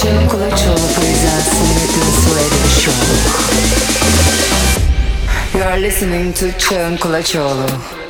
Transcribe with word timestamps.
Jim 0.00 0.28
Kulachov 0.28 0.78
presents 0.94 1.52
Nathan 1.74 2.10
Swedish 2.22 2.74
Show. 2.82 3.00
You 5.58 5.64
are 5.64 5.78
listening 5.80 6.32
to 6.34 6.52
Jim 6.52 6.96
Kulachov. 6.98 8.07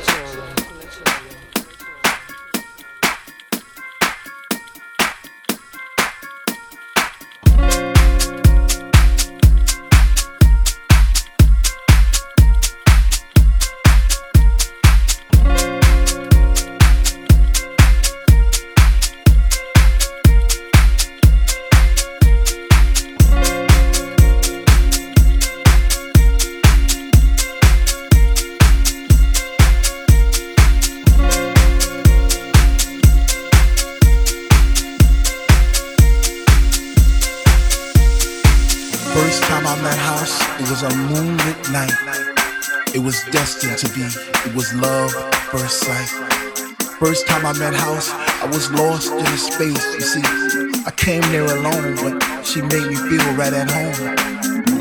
She 52.49 52.63
made 52.63 52.87
me 52.89 52.95
feel 52.95 53.21
right 53.37 53.53
at 53.53 53.69
home. 53.69 53.93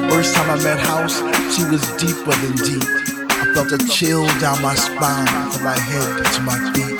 First 0.08 0.34
time 0.34 0.48
I 0.48 0.56
met 0.64 0.78
House, 0.78 1.20
she 1.52 1.68
was 1.68 1.84
deeper 2.00 2.32
than 2.40 2.56
deep. 2.64 2.80
I 3.28 3.52
felt 3.52 3.68
a 3.72 3.78
chill 3.92 4.24
down 4.40 4.62
my 4.62 4.74
spine 4.74 5.28
from 5.52 5.64
my 5.64 5.76
head 5.76 6.24
to 6.32 6.40
my 6.48 6.56
feet. 6.72 6.96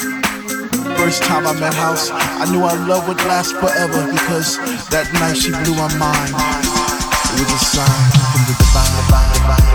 First 1.01 1.23
time 1.23 1.47
I 1.47 1.59
met 1.59 1.73
House, 1.73 2.11
I 2.13 2.45
knew 2.53 2.61
our 2.65 2.77
love 2.87 3.09
would 3.09 3.17
last 3.25 3.57
forever 3.57 4.13
because 4.13 4.59
that 4.93 5.09
night 5.17 5.41
she 5.41 5.57
blew 5.65 5.73
my 5.73 5.89
mind. 5.97 6.37
It 6.37 7.49
was 7.49 7.49
a 7.49 7.65
sign 7.65 8.13
from 8.29 8.45
the 8.45 8.53
divine, 8.61 8.93
divine, 9.09 9.31
divine, 9.41 9.68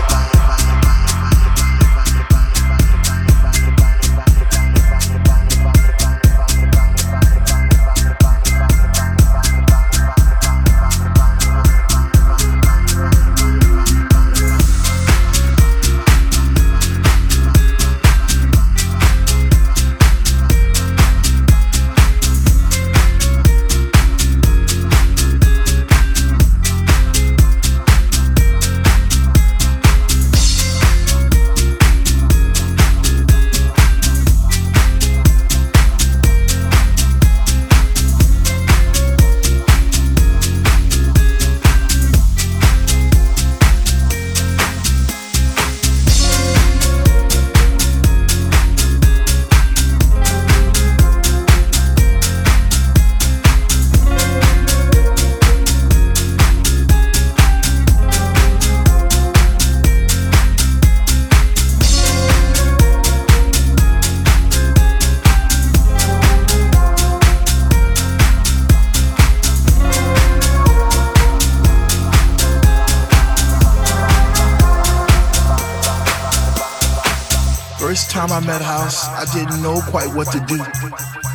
I 78.34 78.40
met 78.40 78.62
House, 78.62 79.06
I 79.06 79.30
didn't 79.30 79.62
know 79.62 79.78
quite 79.94 80.10
what 80.10 80.26
to 80.32 80.40
do. 80.50 80.58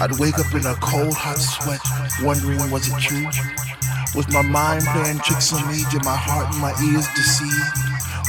I'd 0.03 0.19
wake 0.19 0.35
up 0.35 0.51
in 0.51 0.67
a 0.67 0.75
cold, 0.83 1.15
hot 1.15 1.39
sweat, 1.39 1.79
wondering 2.19 2.59
was 2.67 2.91
it 2.91 2.99
true? 2.99 3.23
Was 4.19 4.27
my 4.35 4.43
mind 4.43 4.83
playing 4.91 5.23
tricks 5.23 5.55
on 5.55 5.63
me? 5.71 5.87
Did 5.95 6.03
my 6.03 6.19
heart 6.19 6.51
and 6.51 6.59
my 6.59 6.75
ears 6.91 7.07
deceive? 7.15 7.71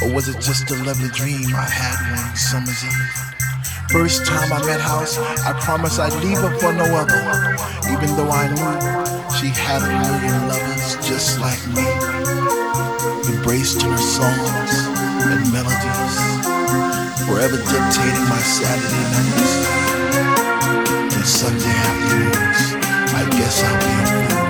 Or 0.07 0.15
was 0.15 0.31
it 0.31 0.39
just 0.39 0.71
a 0.71 0.79
lovely 0.87 1.11
dream 1.11 1.51
I 1.51 1.67
had 1.67 1.99
one 2.15 2.37
summer's 2.39 2.79
eve? 2.87 3.11
First 3.91 4.23
time 4.25 4.53
I 4.55 4.63
met 4.63 4.79
House, 4.79 5.19
I 5.19 5.51
promised 5.67 5.99
I'd 5.99 6.15
leave 6.23 6.39
her 6.39 6.55
for 6.63 6.71
no 6.71 6.87
other, 6.95 7.59
even 7.91 8.15
though 8.15 8.31
I 8.31 8.55
knew 8.55 8.71
she 9.35 9.51
had 9.51 9.83
a 9.83 9.91
million 9.99 10.47
lovers 10.47 10.95
just 11.03 11.43
like 11.43 11.59
me, 11.75 11.83
embraced 13.35 13.83
in 13.83 13.91
her 13.91 13.99
songs 13.99 14.73
and 15.27 15.43
melodies 15.51 16.20
forever 17.31 17.59
dictating 17.59 18.27
my 18.29 18.43
Saturday 18.43 19.05
nights 19.15 19.53
and 21.15 21.27
Sunday 21.27 21.77
afternoons. 21.89 22.61
I 23.15 23.23
guess 23.31 23.63
I'll 23.63 23.79
be 23.79 23.93
a 23.95 24.07
fool 24.07 24.50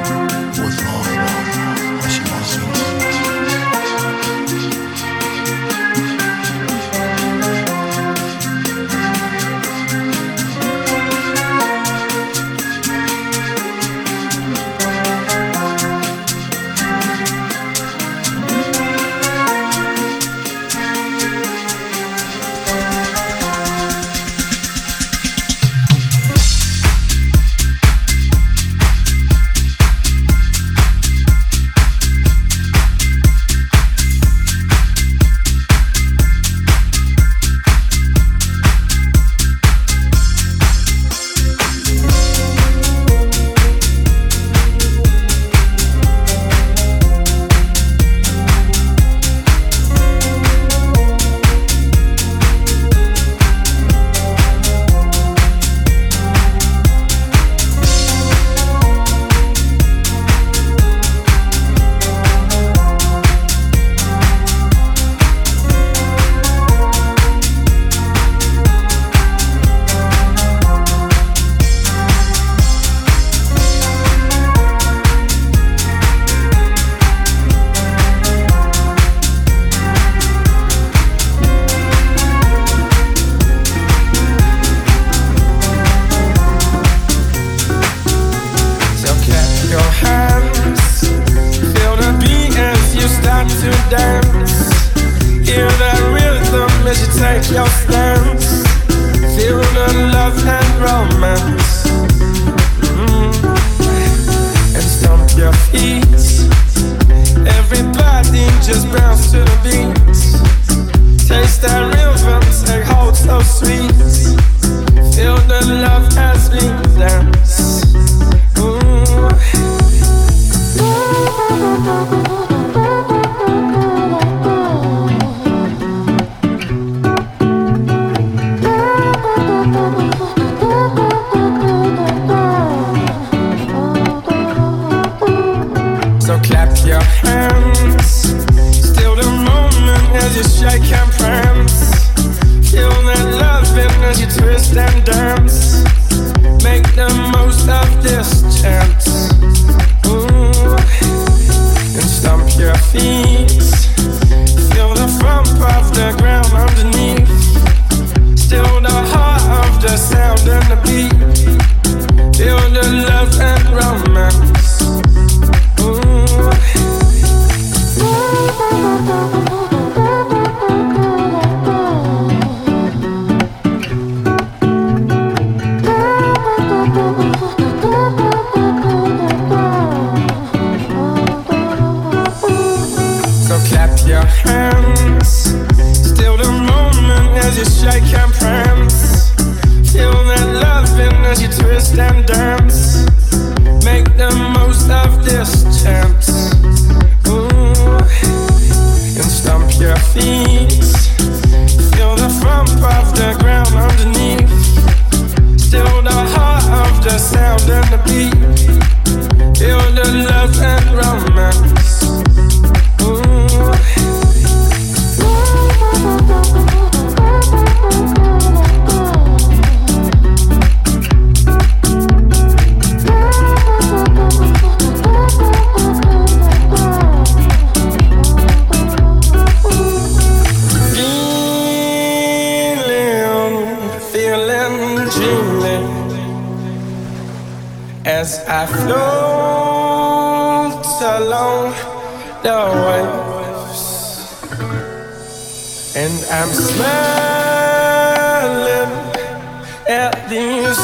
We 250.31 250.37
were 250.37 250.75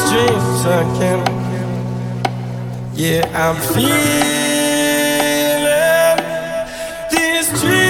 born. 7.63 7.86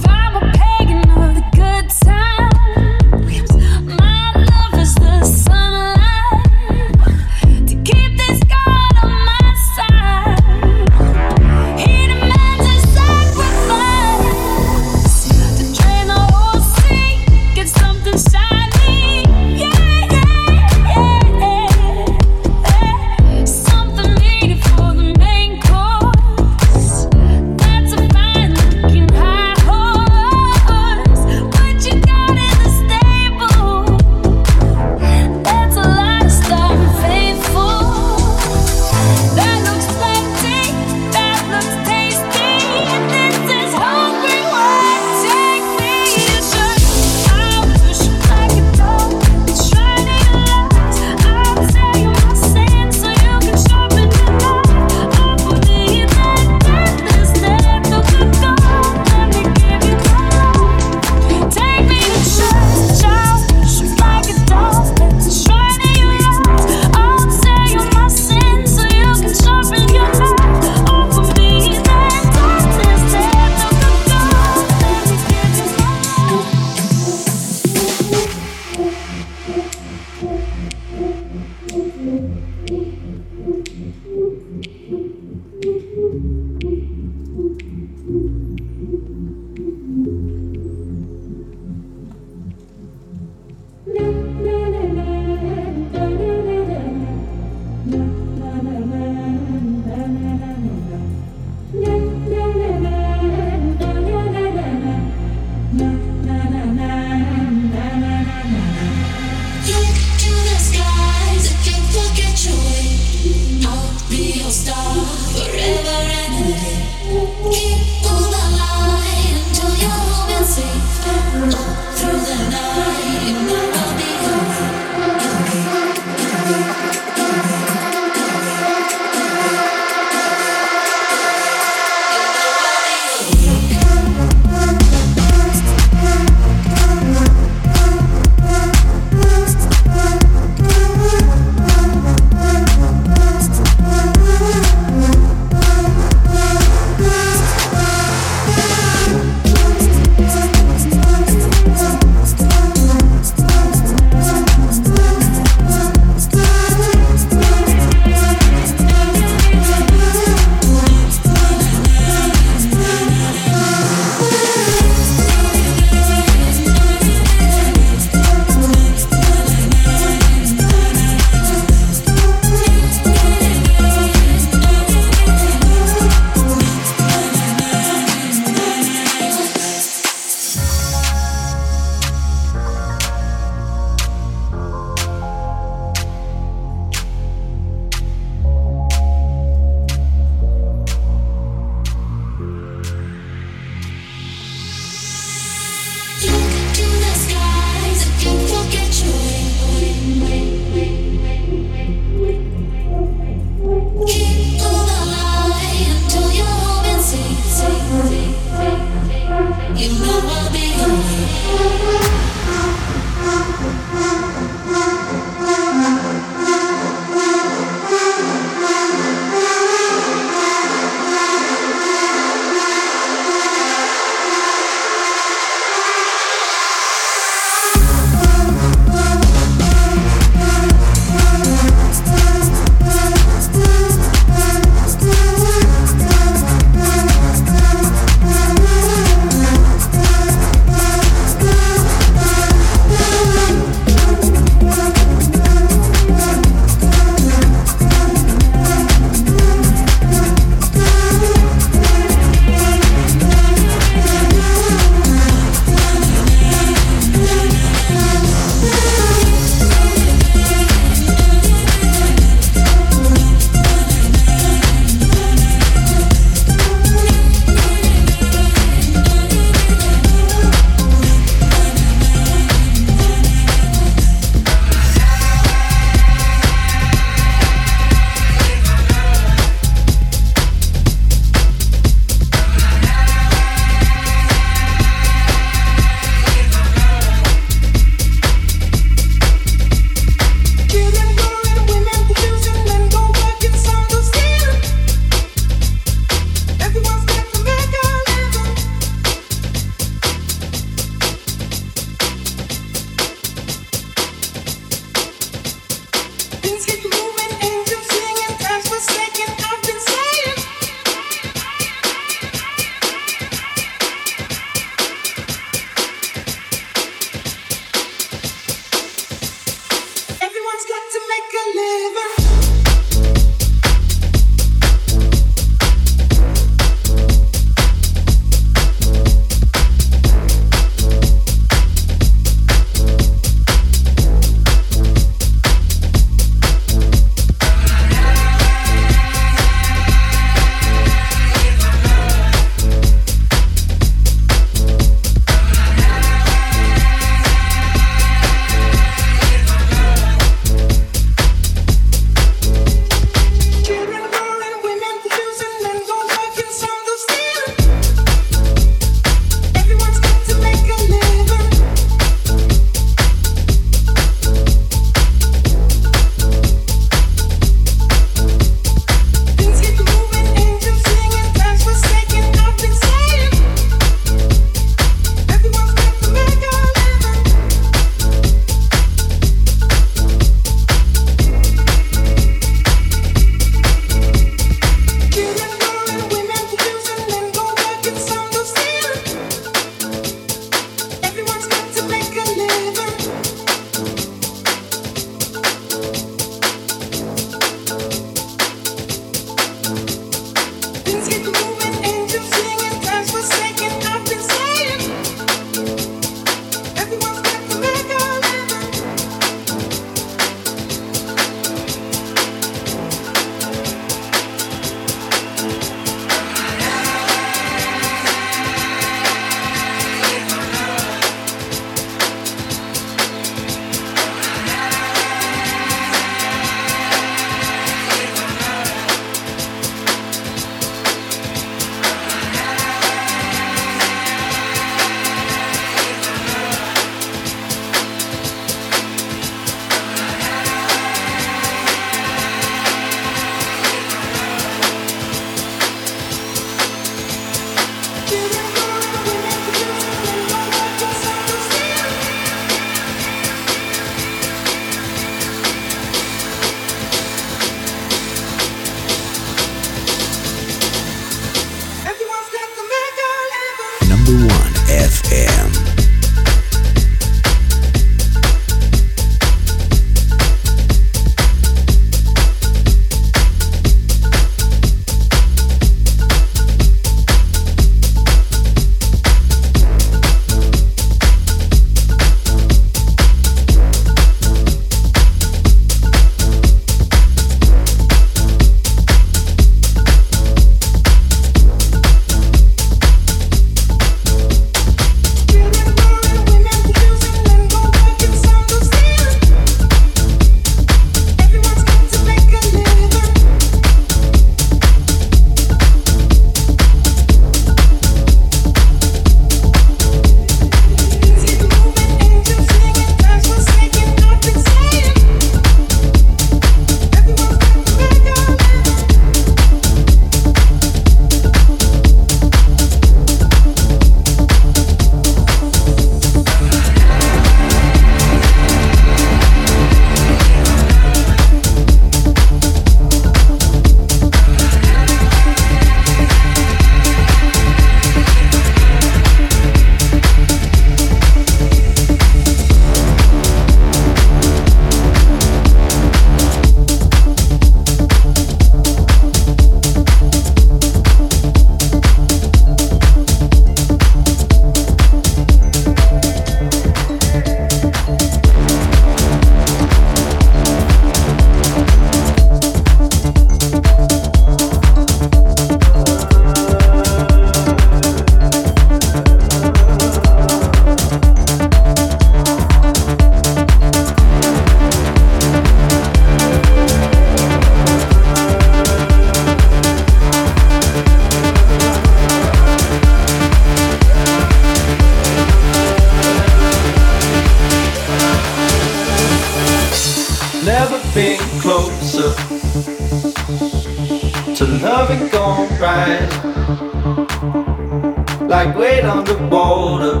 Like 598.36 598.56
weight 598.56 598.84
on 598.84 599.04
the 599.04 599.14
border. 599.30 600.00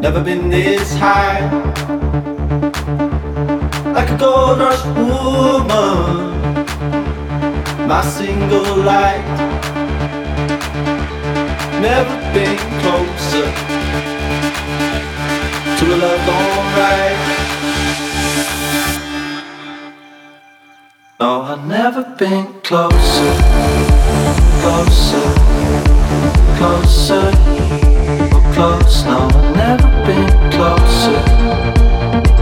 Never 0.00 0.22
been 0.22 0.50
this 0.50 0.94
high. 0.94 1.40
Like 3.96 4.10
a 4.10 4.18
gold 4.18 4.58
rush 4.58 4.84
woman. 4.84 6.36
My 7.88 8.02
single 8.04 8.76
light. 8.90 9.24
Never 11.80 12.16
been 12.34 12.58
closer 12.82 13.48
to 15.78 15.84
a 15.94 15.96
love 15.96 16.20
gone 16.26 16.66
right. 16.82 17.20
No, 21.20 21.42
I've 21.42 21.64
never 21.66 22.02
been 22.18 22.60
closer, 22.62 23.34
closer, 24.60 25.41
close. 28.52 29.04
No, 29.04 29.18
I've 29.18 29.56
never 29.56 29.88
been 30.06 30.28
closer, 30.50 31.22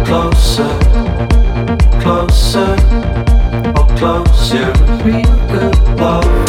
closer, 0.04 0.70
closer, 2.00 2.72
or 3.76 3.86
close. 3.96 4.52
You're 4.52 4.72
real 5.04 5.34
good 5.48 5.76
lover, 5.98 6.39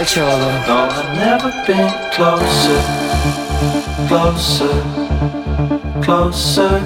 Virtuolo. 0.00 0.48
No, 0.66 0.88
I've 0.88 1.14
never 1.14 1.50
been 1.66 1.92
closer, 2.14 2.80
closer, 4.08 4.76
closer, 6.00 6.76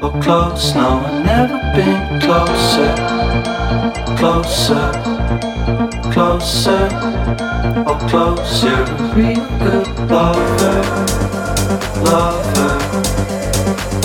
or 0.00 0.12
close. 0.22 0.72
No, 0.72 1.02
I've 1.04 1.24
never 1.24 1.58
been 1.74 2.20
closer, 2.20 2.94
closer, 4.16 4.92
closer, 6.12 6.84
or 7.88 7.98
close. 8.08 8.62
You're 8.62 8.84
a 8.84 9.14
real 9.16 9.44
good 9.58 9.88
lover, 10.08 10.78
lover, 12.06 12.74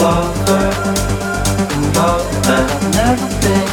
lover, 0.02 0.66
and 1.70 1.96
love 1.96 2.28
that 2.48 2.66
I've 2.72 2.94
never 2.96 3.42
been. 3.42 3.67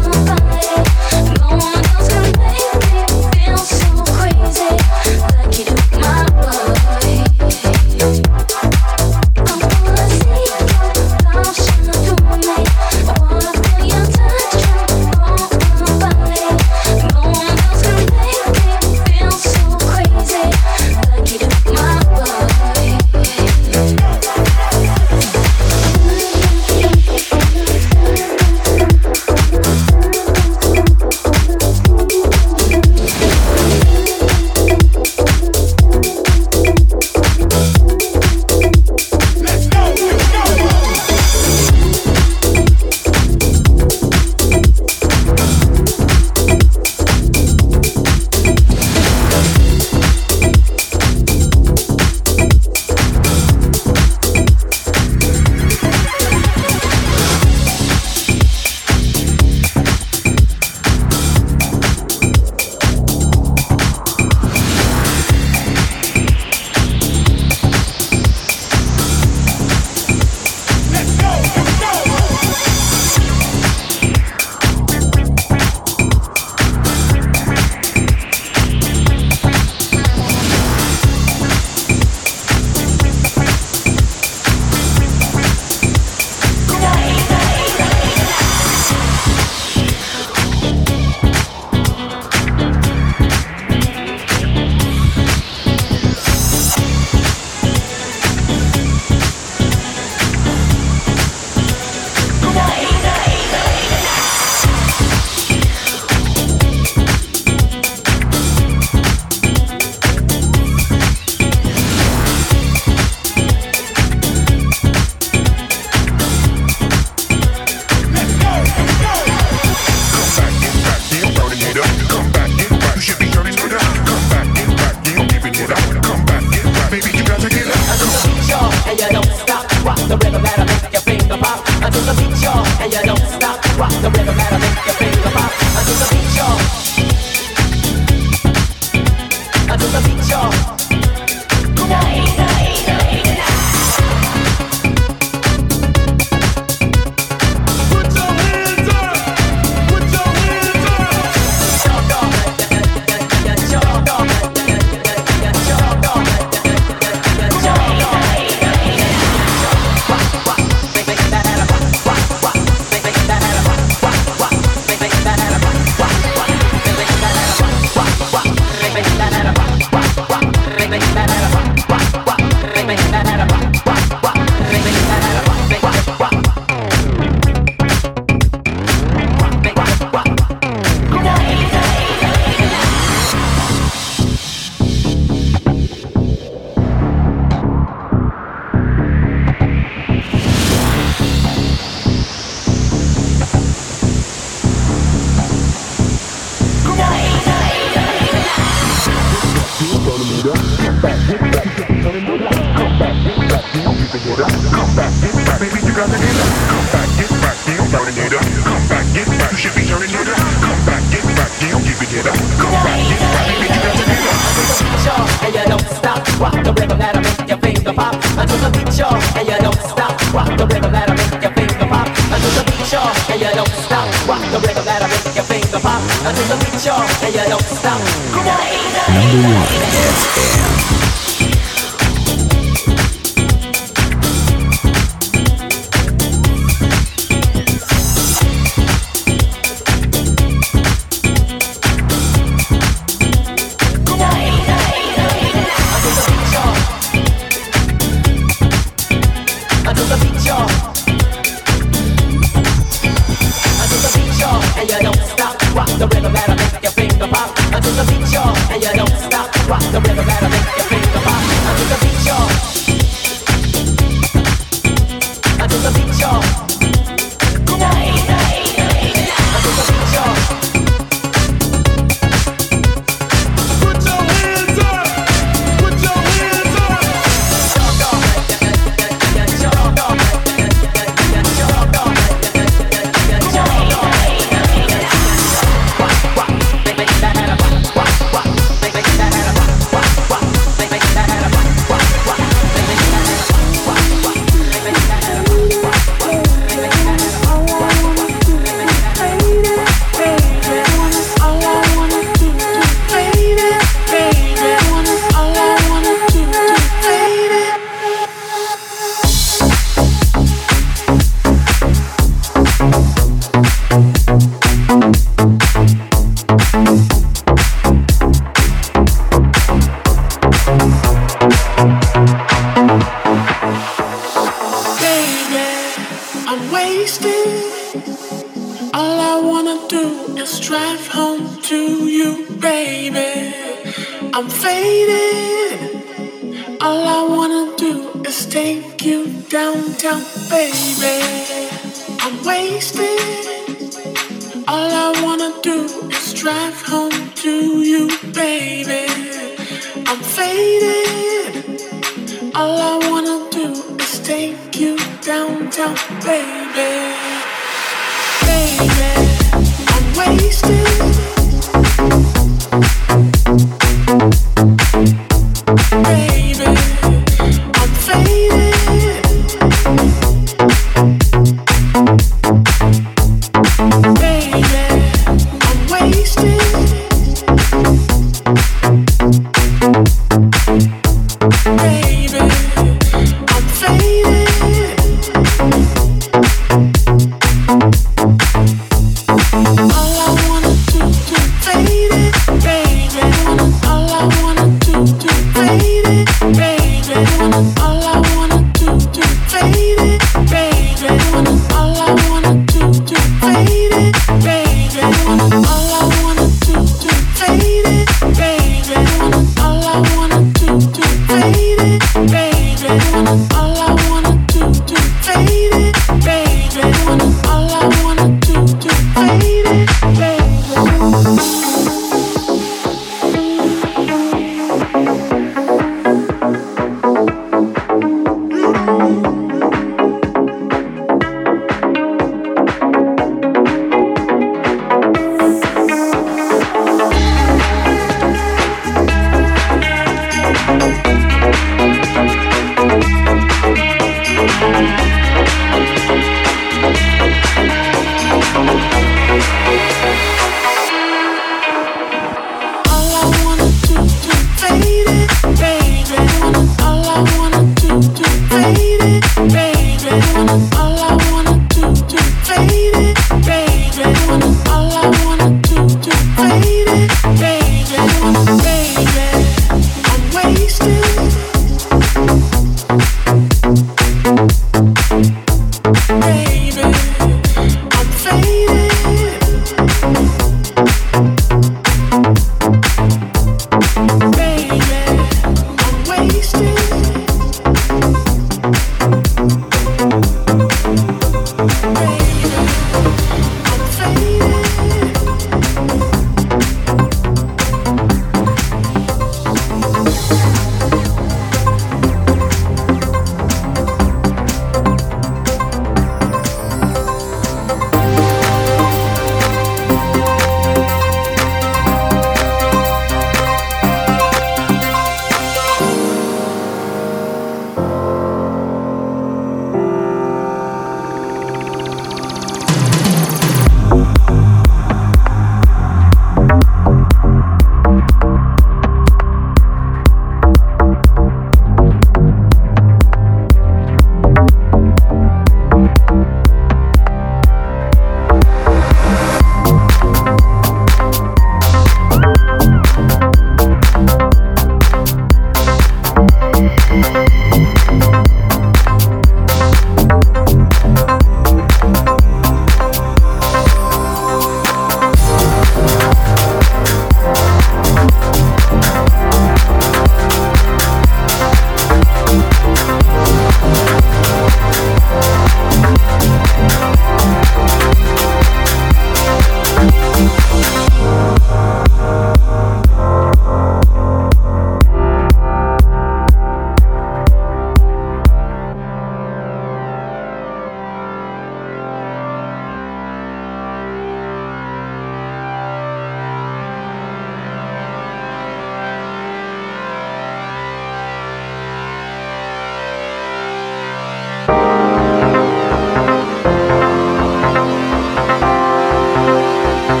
You're 599.92 600.00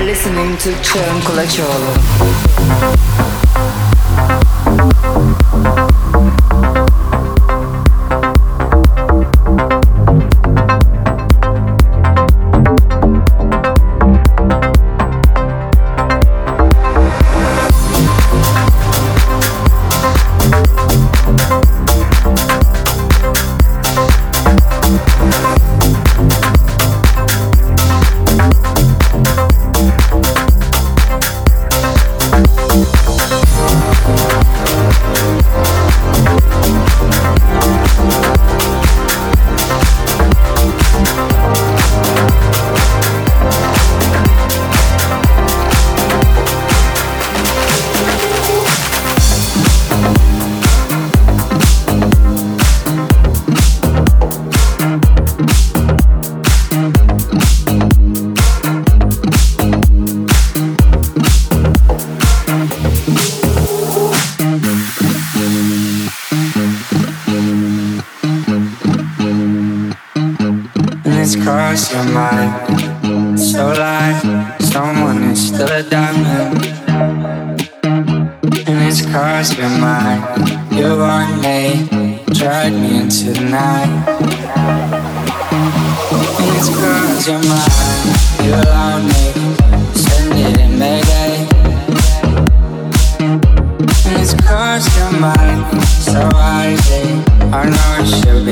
listening 0.00 0.58
to 0.58 0.70
Çağın 0.82 1.20
Kulaçoğlu. 1.26 3.05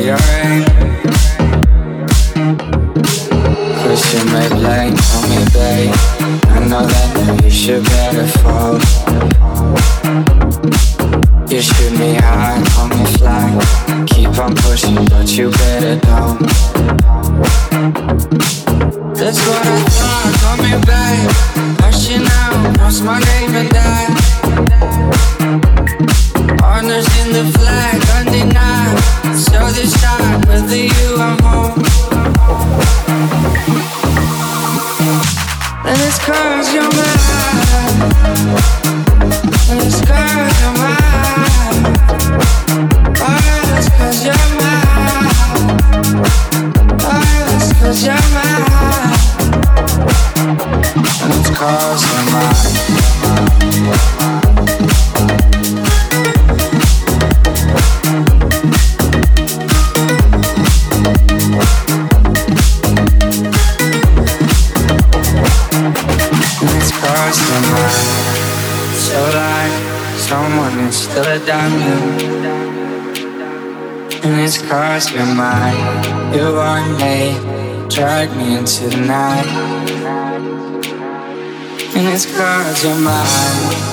yeah. 0.05 0.44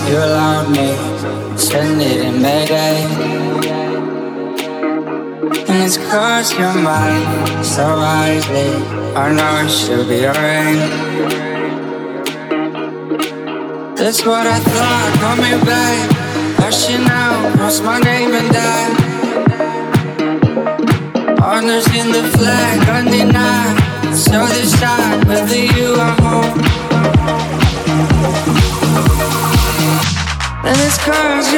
You 0.08 0.18
allow 0.18 0.68
me, 0.70 0.96
send 1.58 2.02
it 2.02 2.26
in 2.26 2.42
Mayday. 2.42 3.06
And 5.70 5.84
it's 5.84 5.98
cause 5.98 6.52
you're 6.58 6.74
mine. 6.74 7.64
So 7.64 7.86
wisely, 7.96 8.72
I 9.16 9.32
know 9.32 9.66
it 9.66 9.70
should 9.70 10.08
be 10.10 10.26
alright. 10.28 10.80
That's 13.96 14.26
what 14.26 14.46
I 14.48 14.60
thought, 14.60 15.12
call 15.22 15.36
me 15.38 15.54
back. 15.64 16.10
Rushing 16.60 17.06
out, 17.08 17.54
cross 17.56 17.82
my 17.82 18.00
name 18.00 18.34
and 18.34 18.50
die. 18.52 19.12
Honors 21.42 21.88
in 21.88 22.12
the 22.12 22.24
flag, 22.38 22.90
undenied. 22.90 23.78
So 24.16 24.46
this 24.48 24.74
time, 24.80 25.28
whether 25.28 25.56
you 25.56 25.96
are 25.96 26.16
home. 26.22 26.62
And 29.84 30.78
it's 30.80 30.98
cause 31.00 31.52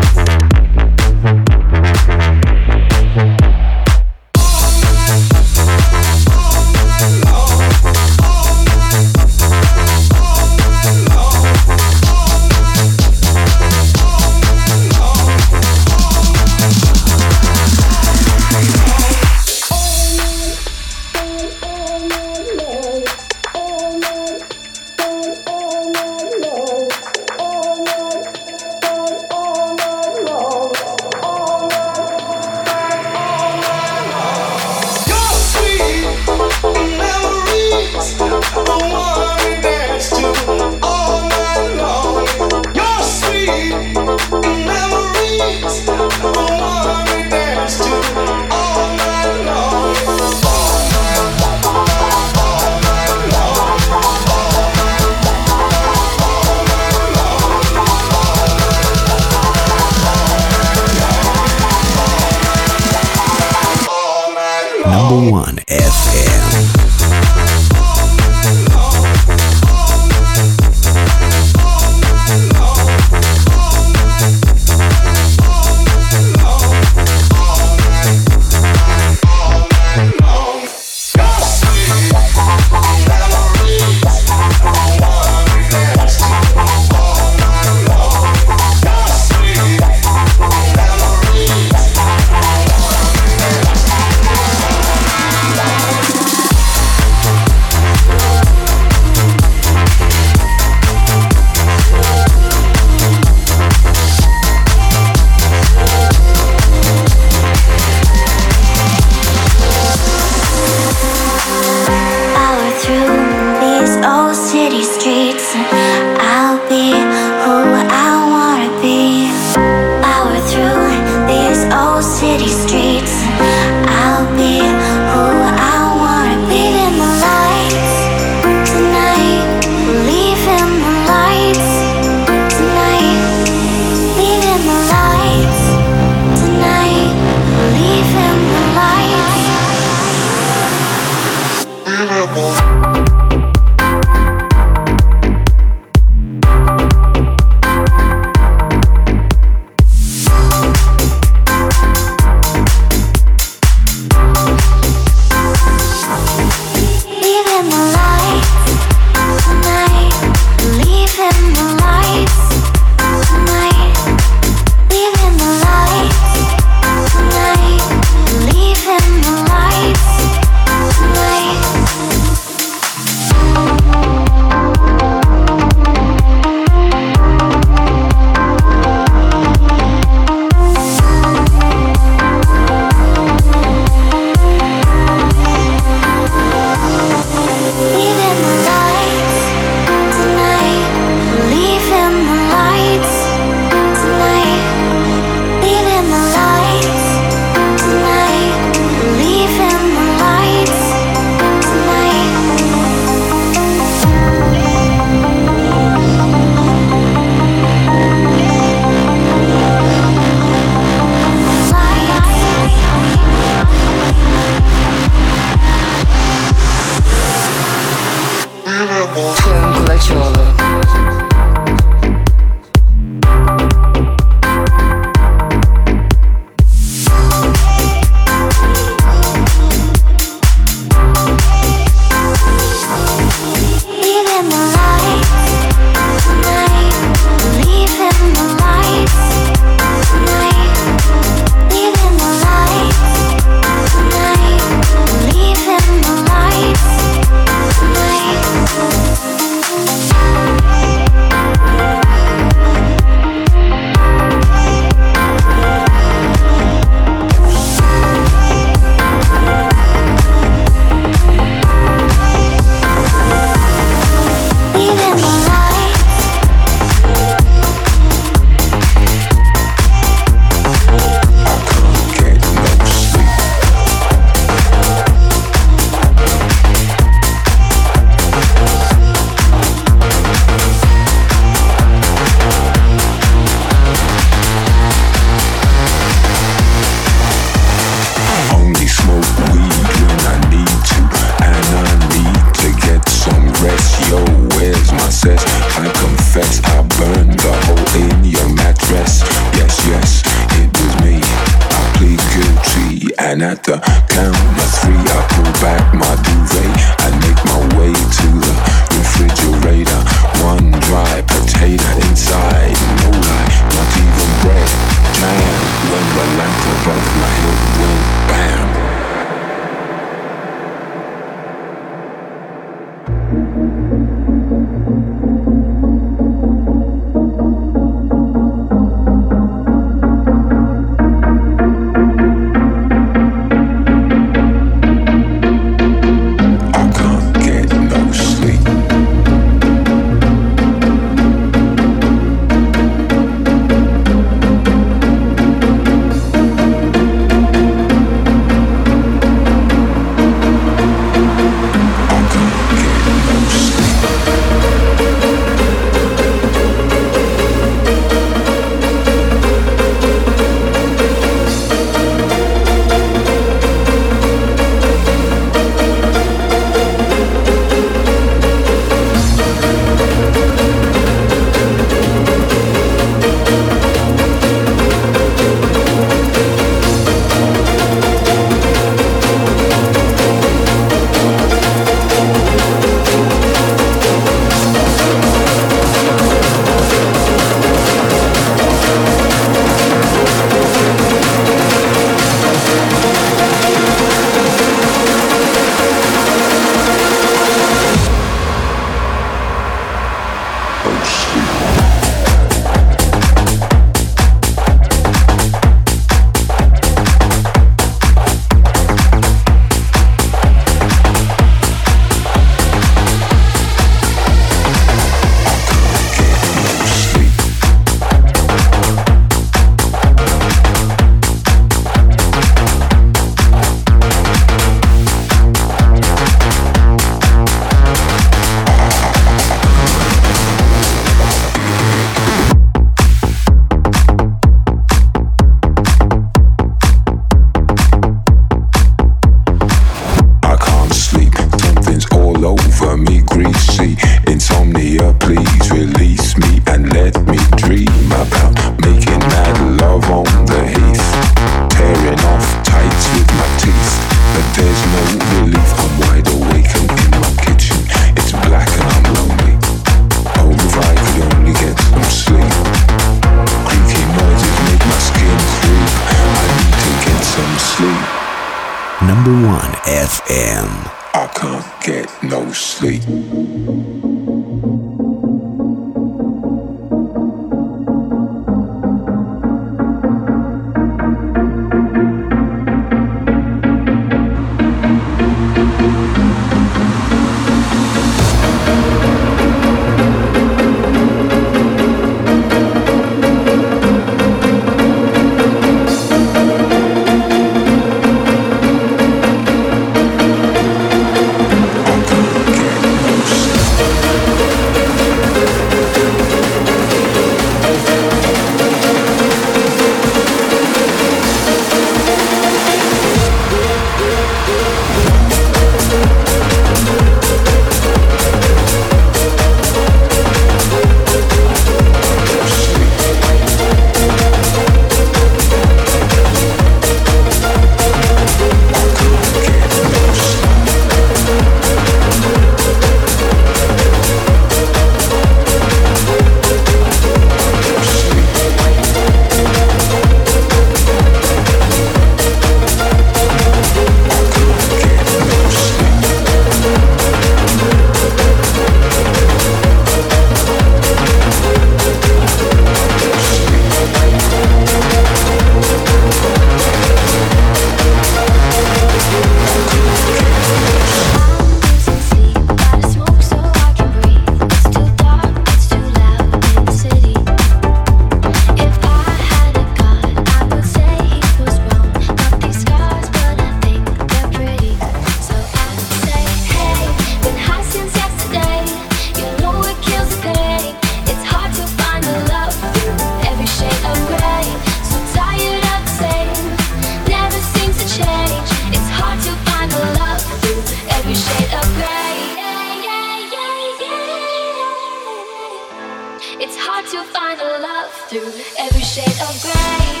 love 597.81 597.91
through 598.09 598.31
every 598.59 598.81
shade 598.81 599.21
of 599.21 599.41
gray. 599.41 600.00